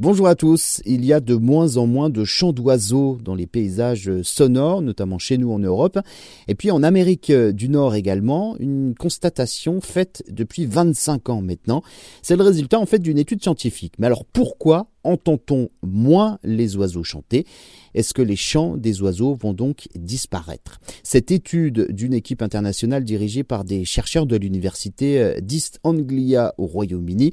[0.00, 0.82] Bonjour à tous.
[0.86, 5.20] Il y a de moins en moins de chants d'oiseaux dans les paysages sonores, notamment
[5.20, 6.00] chez nous en Europe.
[6.48, 11.84] Et puis en Amérique du Nord également, une constatation faite depuis 25 ans maintenant.
[12.22, 13.94] C'est le résultat en fait d'une étude scientifique.
[14.00, 17.46] Mais alors pourquoi entend-on moins les oiseaux chanter?
[17.94, 20.80] Est-ce que les chants des oiseaux vont donc disparaître?
[21.02, 27.32] Cette étude d'une équipe internationale dirigée par des chercheurs de l'université d'East Anglia au Royaume-Uni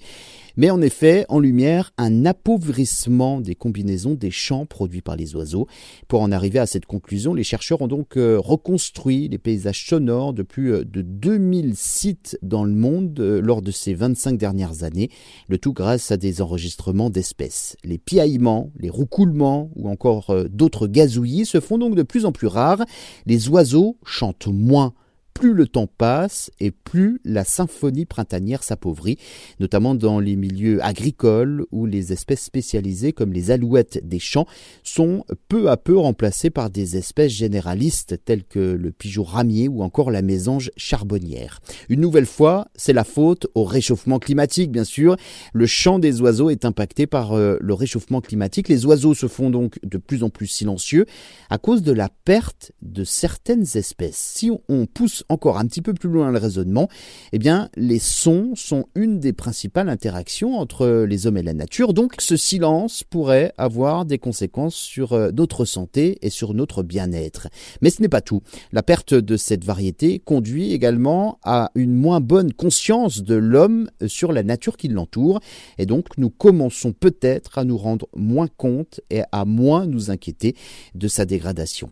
[0.57, 5.67] met en effet en lumière un appauvrissement des combinaisons des chants produits par les oiseaux.
[6.07, 10.33] Pour en arriver à cette conclusion, les chercheurs ont donc euh, reconstruit les paysages sonores
[10.33, 14.83] de plus euh, de 2000 sites dans le monde euh, lors de ces 25 dernières
[14.83, 15.09] années,
[15.47, 17.75] le tout grâce à des enregistrements d'espèces.
[17.83, 22.31] Les piaillements, les roucoulements ou encore euh, d'autres gazouillis se font donc de plus en
[22.31, 22.83] plus rares.
[23.25, 24.93] Les oiseaux chantent moins
[25.33, 29.17] plus le temps passe et plus la symphonie printanière s'appauvrit,
[29.59, 34.47] notamment dans les milieux agricoles où les espèces spécialisées comme les alouettes des champs
[34.83, 39.83] sont peu à peu remplacées par des espèces généralistes telles que le pigeon ramier ou
[39.83, 41.59] encore la mésange charbonnière.
[41.89, 45.15] Une nouvelle fois, c'est la faute au réchauffement climatique bien sûr.
[45.53, 48.67] Le chant des oiseaux est impacté par euh, le réchauffement climatique.
[48.67, 51.05] Les oiseaux se font donc de plus en plus silencieux
[51.49, 54.17] à cause de la perte de certaines espèces.
[54.35, 56.87] Si on pousse encore un petit peu plus loin le raisonnement,
[57.31, 61.93] eh bien, les sons sont une des principales interactions entre les hommes et la nature.
[61.93, 67.47] Donc, ce silence pourrait avoir des conséquences sur euh, notre santé et sur notre bien-être.
[67.81, 68.41] Mais ce n'est pas tout.
[68.71, 74.31] La perte de cette variété conduit également à une moins bonne conscience de l'homme sur
[74.31, 75.39] la nature qui l'entoure.
[75.77, 80.55] Et donc, nous commençons peut-être à nous rendre moins compte et à moins nous inquiéter
[80.95, 81.91] de sa dégradation.